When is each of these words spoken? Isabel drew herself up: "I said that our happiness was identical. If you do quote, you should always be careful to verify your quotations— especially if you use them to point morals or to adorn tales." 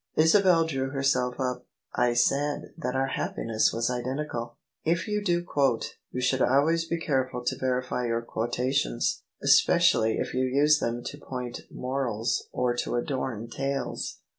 Isabel 0.15 0.65
drew 0.65 0.89
herself 0.89 1.39
up: 1.39 1.67
"I 1.93 2.13
said 2.15 2.73
that 2.75 2.95
our 2.95 3.05
happiness 3.09 3.71
was 3.71 3.91
identical. 3.91 4.57
If 4.83 5.07
you 5.07 5.23
do 5.23 5.43
quote, 5.43 5.97
you 6.09 6.21
should 6.21 6.41
always 6.41 6.85
be 6.85 6.99
careful 6.99 7.43
to 7.45 7.59
verify 7.59 8.07
your 8.07 8.23
quotations— 8.23 9.21
especially 9.43 10.17
if 10.17 10.33
you 10.33 10.43
use 10.43 10.79
them 10.79 11.03
to 11.03 11.19
point 11.19 11.61
morals 11.69 12.49
or 12.51 12.75
to 12.77 12.95
adorn 12.95 13.47
tales." 13.51 14.21